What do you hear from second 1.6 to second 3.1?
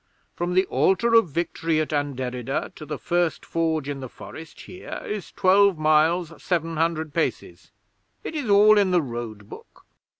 at Anderida to the